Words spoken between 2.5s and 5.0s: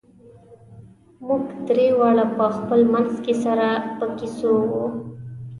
خپل منځ کې سره په کیسو وو.